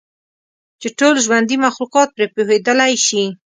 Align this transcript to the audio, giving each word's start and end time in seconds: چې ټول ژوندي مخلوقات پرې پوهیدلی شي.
چې 0.81 0.87
ټول 0.99 1.15
ژوندي 1.25 1.57
مخلوقات 1.65 2.09
پرې 2.15 2.27
پوهیدلی 2.33 2.93
شي. 3.07 3.23